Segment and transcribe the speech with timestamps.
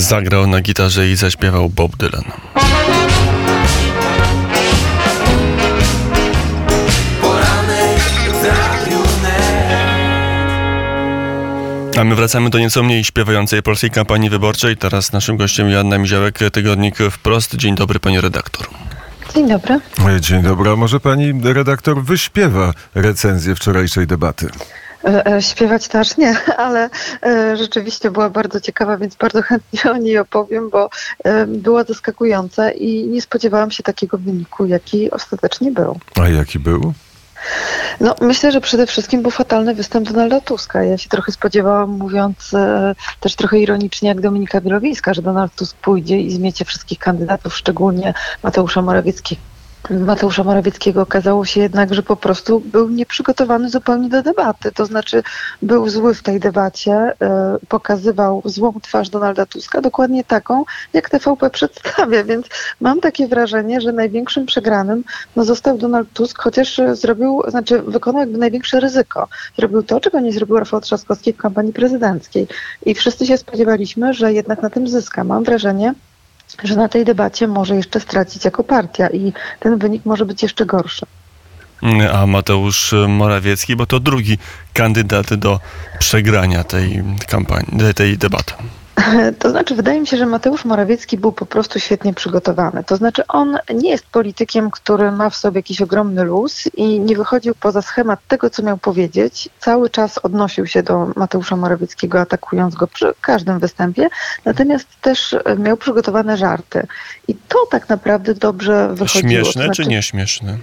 [0.00, 2.24] Zagrał na gitarze i zaśpiewał Bob Dylan.
[11.98, 14.76] A my wracamy do nieco mniej śpiewającej polskiej kampanii wyborczej.
[14.76, 17.56] Teraz naszym gościem Joanna Miziołek, tygodnik wprost.
[17.56, 18.66] Dzień dobry, pani redaktor.
[19.34, 19.80] Dzień dobry.
[20.20, 20.70] Dzień dobry.
[20.70, 24.48] A może pani redaktor wyśpiewa recenzję wczorajszej debaty?
[25.04, 26.90] E, e, śpiewać też nie, ale
[27.22, 30.90] e, rzeczywiście była bardzo ciekawa, więc bardzo chętnie o niej opowiem, bo
[31.46, 35.98] była zaskakująca i nie spodziewałam się takiego wyniku, jaki ostatecznie był.
[36.20, 36.92] A jaki był?
[38.00, 40.82] No, myślę, że przede wszystkim był fatalny występ Donalda Tuska.
[40.82, 45.76] Ja się trochę spodziewałam, mówiąc e, też trochę ironicznie, jak Dominika Wielowiejska, że Donald Tusk
[45.76, 49.42] pójdzie i zmiecie wszystkich kandydatów, szczególnie Mateusza Morawieckiego
[49.90, 54.72] Mateusza Morawieckiego okazało się jednak, że po prostu był nieprzygotowany zupełnie do debaty.
[54.72, 55.22] To znaczy
[55.62, 61.50] był zły w tej debacie, e, pokazywał złą twarz Donalda Tuska, dokładnie taką, jak TVP
[61.50, 62.46] przedstawia, więc
[62.80, 65.04] mam takie wrażenie, że największym przegranym
[65.36, 69.28] no, został Donald Tusk, chociaż zrobił, znaczy wykonał jakby największe ryzyko.
[69.58, 72.46] Zrobił to, czego nie zrobił Rafał Trzaskowski w kampanii prezydenckiej.
[72.86, 75.24] I wszyscy się spodziewaliśmy, że jednak na tym zyska.
[75.24, 75.94] Mam wrażenie,
[76.64, 80.66] że na tej debacie może jeszcze stracić jako partia i ten wynik może być jeszcze
[80.66, 81.06] gorszy.
[82.12, 84.38] A Mateusz Morawiecki, bo to drugi
[84.72, 85.60] kandydat do
[85.98, 88.54] przegrania tej kampanii, tej debaty.
[89.38, 92.84] To znaczy, wydaje mi się, że Mateusz Morawiecki był po prostu świetnie przygotowany.
[92.84, 97.16] To znaczy, on nie jest politykiem, który ma w sobie jakiś ogromny luz i nie
[97.16, 99.48] wychodził poza schemat tego, co miał powiedzieć.
[99.58, 104.08] Cały czas odnosił się do Mateusza Morawieckiego, atakując go przy każdym występie,
[104.44, 106.86] natomiast też miał przygotowane żarty.
[107.28, 109.30] I to tak naprawdę dobrze wychodziło.
[109.30, 110.58] Śmieszne znaczy, czy nieśmieszne?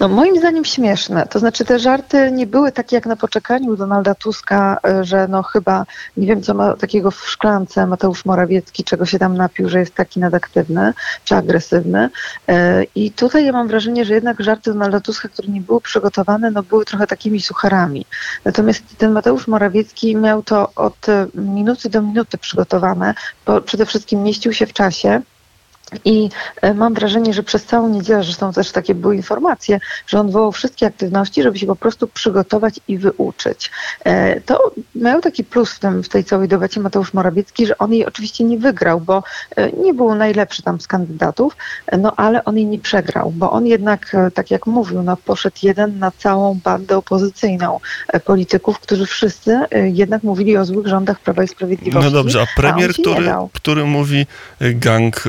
[0.00, 1.26] No moim zdaniem śmieszne.
[1.26, 5.42] To znaczy te żarty nie były takie jak na poczekaniu Donalda Tuska, e, że no
[5.42, 9.78] chyba nie wiem co ma takiego w szklance Mateusz Morawiecki, czego się tam napił, że
[9.78, 10.92] jest taki nadaktywny
[11.24, 12.10] czy agresywny.
[12.48, 16.50] E, I tutaj ja mam wrażenie, że jednak żarty Donalda Tuska, które nie były przygotowane,
[16.50, 18.06] no były trochę takimi sucharami.
[18.44, 23.14] Natomiast ten Mateusz Morawiecki miał to od minuty do minuty przygotowane,
[23.46, 25.22] bo przede wszystkim mieścił się w czasie.
[26.04, 26.28] I
[26.62, 30.52] e, mam wrażenie, że przez całą niedzielę, zresztą też takie były informacje, że on wołał
[30.52, 33.70] wszystkie aktywności, żeby się po prostu przygotować i wyuczyć.
[34.04, 37.92] E, to miał taki plus w, tym, w tej całej debacie Mateusz Morawiecki, że on
[37.92, 39.22] jej oczywiście nie wygrał, bo
[39.56, 41.56] e, nie był najlepszy tam z kandydatów,
[41.98, 45.98] no ale on jej nie przegrał, bo on jednak, tak jak mówił, no, poszedł jeden
[45.98, 47.80] na całą bandę opozycyjną
[48.24, 49.60] polityków, którzy wszyscy
[49.92, 52.04] jednak mówili o złych rządach Prawa i Sprawiedliwości.
[52.04, 54.26] No dobrze, a premier, a który, który mówi
[54.60, 55.28] gang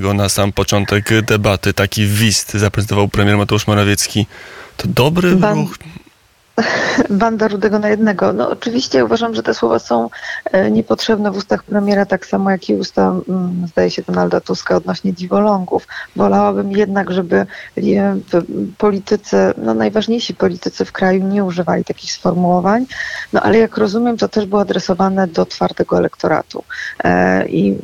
[0.00, 1.72] rude na sam początek debaty.
[1.72, 4.26] Taki wist zaprezentował premier Mateusz Morawiecki.
[4.76, 5.78] To dobry ruch?
[7.10, 8.32] Banda rudego na jednego.
[8.32, 10.10] No oczywiście uważam, że te słowa są
[10.44, 14.76] e, niepotrzebne w ustach premiera, tak samo jak i usta, mm, zdaje się, Donalda Tuska
[14.76, 15.86] odnośnie dziwolągów.
[16.16, 17.46] Wolałabym jednak, żeby
[18.78, 22.86] politycy, no najważniejsi politycy w kraju nie używali takich sformułowań,
[23.32, 26.64] no ale jak rozumiem, to też było adresowane do twardego elektoratu.
[27.04, 27.78] E, I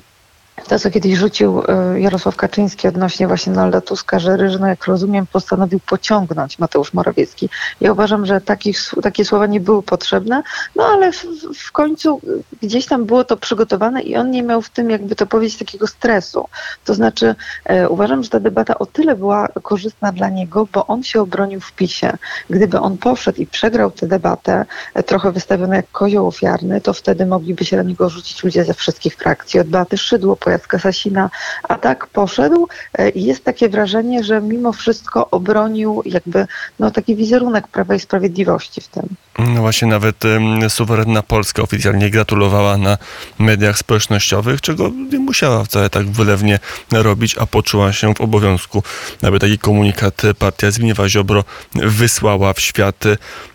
[0.67, 5.27] to, co kiedyś rzucił e, Jarosław Kaczyński odnośnie właśnie Donalda Tuska, że Ryżyno, jak rozumiem,
[5.27, 7.49] postanowił pociągnąć Mateusz Morawiecki.
[7.81, 10.43] Ja uważam, że takich, takie słowa nie były potrzebne,
[10.77, 11.25] no ale w,
[11.59, 12.21] w końcu
[12.63, 15.87] gdzieś tam było to przygotowane i on nie miał w tym, jakby to powiedzieć, takiego
[15.87, 16.49] stresu.
[16.85, 21.03] To znaczy, e, uważam, że ta debata o tyle była korzystna dla niego, bo on
[21.03, 22.17] się obronił w PiSie.
[22.51, 24.65] Gdyby on poszedł i przegrał tę debatę,
[24.95, 28.75] e, trochę wystawiony jak kozioł ofiarny, to wtedy mogliby się na niego rzucić ludzie ze
[28.75, 31.31] wszystkich frakcji, od Beaty Szydło po Jacka Sasina,
[31.69, 36.47] a tak poszedł e, i jest takie wrażenie, że mimo wszystko obronił jakby
[36.79, 39.09] no, taki wizerunek Prawa i Sprawiedliwości w tym.
[39.39, 42.99] No właśnie nawet um, suwerenna Polska oficjalnie gratulowała na
[43.39, 46.59] mediach społecznościowych, czego nie musiała wcale tak wylewnie
[46.93, 48.83] robić, a poczuła się w obowiązku,
[49.23, 51.45] aby taki komunikat partia Zbigniewa Ziobro
[51.75, 53.05] wysłała w świat.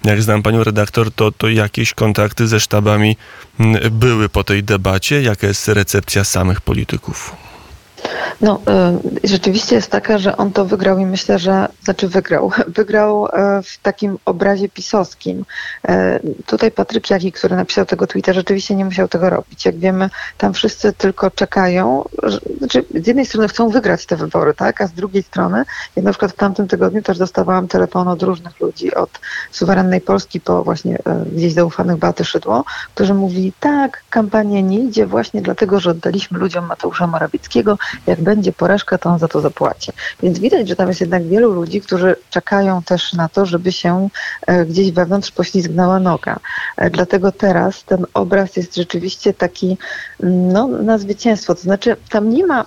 [0.04, 3.18] Jak znam panią redaktor, to, to jakieś kontakty ze sztabami
[3.92, 5.22] były po tej debacie?
[5.22, 7.36] Jaka jest recepcja samych polityków?
[8.42, 8.62] No,
[9.24, 13.62] y, rzeczywiście jest taka, że on to wygrał i myślę, że, znaczy wygrał, wygrał e,
[13.64, 15.46] w takim obrazie pisowskim.
[15.88, 19.66] E, tutaj Patryk Jaki, który napisał tego tweeta, rzeczywiście nie musiał tego robić.
[19.66, 22.04] Jak wiemy, tam wszyscy tylko czekają,
[22.58, 25.64] znaczy z jednej strony chcą wygrać te wybory, tak, a z drugiej strony,
[25.96, 29.20] ja na przykład w tamtym tygodniu też dostawałam telefon od różnych ludzi, od
[29.52, 32.64] suwerennej Polski po właśnie e, gdzieś zaufanych Beaty Szydło,
[32.96, 38.52] którzy mówili, tak, kampania nie idzie właśnie dlatego, że oddaliśmy ludziom Mateusza Morawieckiego, jak będzie
[38.52, 39.92] porażka, to on za to zapłaci.
[40.24, 44.10] Więc widać, że tam jest jednak wielu ludzi, którzy czekają też na to, żeby się
[44.48, 46.40] e, gdzieś wewnątrz poślizgnęła noga.
[46.78, 49.78] E, Dlatego teraz ten obraz jest rzeczywiście taki
[50.24, 51.56] no, na zwycięstwo.
[51.56, 52.66] To znaczy, tam nie ma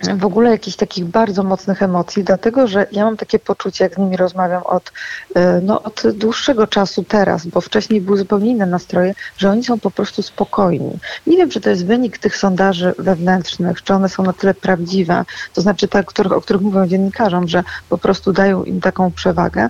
[0.00, 3.98] w ogóle jakichś takich bardzo mocnych emocji, dlatego że ja mam takie poczucie, jak z
[3.98, 4.92] nimi rozmawiam od,
[5.34, 9.80] e, no, od dłuższego czasu teraz, bo wcześniej były zupełnie inne nastroje, że oni są
[9.80, 10.98] po prostu spokojni.
[11.26, 15.24] Nie wiem, czy to jest wynik tych sondaży wewnętrznych, czy one są na tyle prawdziwe,
[15.54, 19.68] to znaczy te, których, o których mówią dziennikarzom, że po prostu dają im taką przewagę,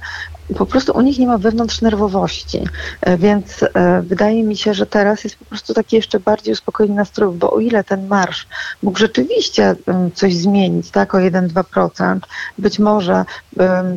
[0.59, 2.65] po prostu u nich nie ma wewnątrz nerwowości,
[3.01, 6.95] E, więc e, wydaje mi się, że teraz jest po prostu taki jeszcze bardziej uspokojony
[6.95, 8.47] nastrój, bo o ile ten marsz
[8.83, 9.77] mógł rzeczywiście
[10.15, 12.19] coś zmienić, tak, o 1-2%,
[12.59, 13.25] być może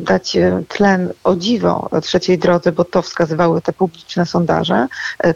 [0.00, 4.86] dać e, tlen o dziwo trzeciej drodze, bo to wskazywały te publiczne sondaże,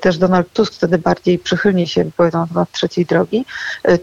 [0.01, 3.45] też Donald Tusk wtedy bardziej przychylnie się wypowiadał na temat trzeciej drogi,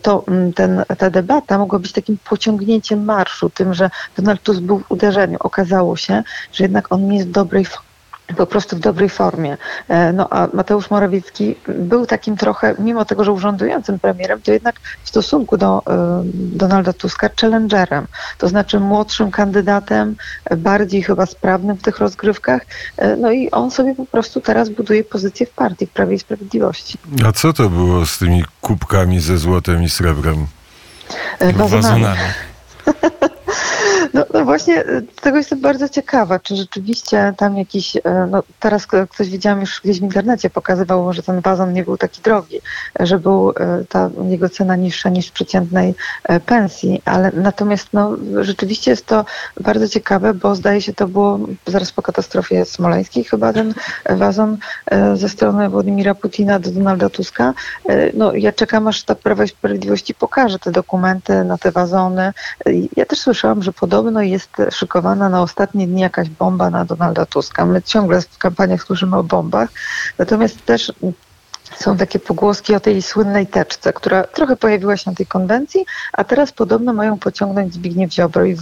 [0.02, 4.80] to mm, ten, ta debata mogła być takim pociągnięciem marszu, tym, że Donald Tusk był
[4.80, 5.38] w uderzeniu.
[5.40, 6.24] Okazało się,
[6.54, 7.66] że jednak on nie jest w dobrej
[8.38, 9.58] po prostu w dobrej formie.
[9.88, 14.76] E, No a Mateusz Morawiecki był takim trochę, mimo tego, że urzędującym premierem, to jednak
[15.04, 18.08] w stosunku do e, Donalda Tuska challengerem,
[18.38, 20.16] to znaczy młodszym kandydatem,
[20.46, 22.66] e, bardziej chyba sprawnym w tych rozgrywkach.
[23.18, 26.98] No i on sobie po prostu teraz buduje pozycję w partii, w Prawie i Sprawiedliwości.
[27.26, 30.48] A co to było z tymi kubkami ze złotem i srebrem?
[31.40, 32.18] E, wazonami.
[34.14, 38.02] No, no właśnie, y, tego jestem bardzo ciekawa, czy rzeczywiście tam jakiś, e,
[38.32, 42.22] no teraz ktoś widziałam już gdzieś w internecie, pokazywało, że ten wazon nie był taki
[42.22, 42.62] drogi,
[43.00, 45.96] że był e, ta jego cena niższa niż przeciętnej
[46.46, 49.26] pensji, ale natomiast no rzeczywiście jest to
[49.62, 53.74] bardzo ciekawe, bo zdaje się to było zaraz po katastrofie smoleńskiej chyba ten
[54.10, 54.58] wazon
[55.16, 57.54] ze strony Władimira Putina do Donalda Tuska.
[58.14, 62.34] No ja czekam aż ta Prawa i Sprawiedliwości pokaże te dokumenty na te wazony,
[62.96, 67.66] ja też słyszałam, że podobno jest szykowana na ostatnie dni jakaś bomba na Donalda Tuska.
[67.66, 69.70] My ciągle w kampaniach słyszymy o bombach,
[70.18, 70.94] natomiast też
[71.76, 76.24] są takie pogłoski o tej słynnej teczce, która trochę pojawiła się na tej konwencji, a
[76.24, 78.56] teraz podobno mają pociągnąć Zbigniew Ziobro i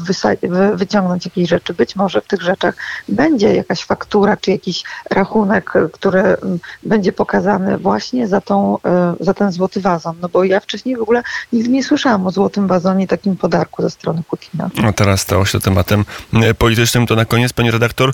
[0.74, 1.74] wyciągnąć jakieś rzeczy.
[1.74, 2.76] Być może w tych rzeczach
[3.10, 8.78] będzie jakaś faktura czy jakiś rachunek, który mm, będzie pokazany właśnie za, tą,
[9.20, 10.16] y, za ten złoty wazon.
[10.22, 11.24] No bo ja wcześniej w ogóle
[11.54, 14.70] nigdy nie słyszałam o złotym wazonie, takim podarku ze strony Putina.
[14.84, 17.08] No teraz stało się tematem e, politycznym.
[17.08, 18.14] To na koniec, pani redaktor,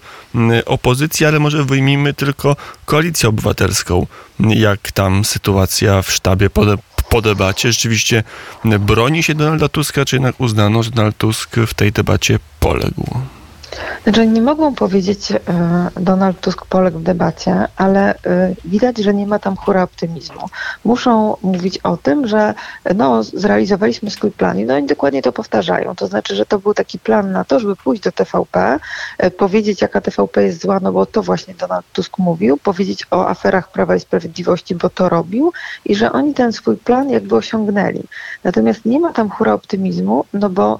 [0.66, 2.56] opozycja, ale może wyjmijmy tylko
[2.86, 4.08] koalicję obywatelską.
[4.40, 6.66] Jak tam sytuacja w sztabie po,
[7.10, 7.72] po debacie?
[7.72, 8.24] Rzeczywiście
[8.80, 13.20] broni się Donalda Tuska, czy jednak uznano, że Donald Tusk w tej debacie poległ?
[14.04, 15.40] Znaczy nie mogą powiedzieć e,
[15.96, 20.50] Donald Tusk poległ w debacie, ale e, widać, że nie ma tam hura optymizmu.
[20.86, 22.54] Muszą mówić o tym, że
[22.96, 25.96] no, zrealizowaliśmy swój plan i no oni dokładnie to powtarzają.
[25.96, 28.80] To znaczy, że to był taki plan na to, żeby pójść do TVP,
[29.18, 33.30] e, powiedzieć jaka TVP jest zła, no bo to właśnie Donald Tusk mówił, powiedzieć o
[33.30, 35.54] aferach Prawa i Sprawiedliwości, bo to robił
[35.86, 38.04] i że oni ten swój plan jakby osiągnęli.
[38.44, 40.78] Natomiast nie ma tam hura optymizmu, no bo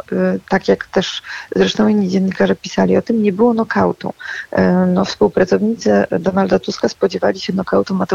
[0.50, 1.22] tak jak też
[1.56, 4.14] zresztą inni dziennikarze pisali o tym, nie było nokautu.
[4.52, 7.96] E, No, współpracownicy Donalda Tuska spodziewali się nokautu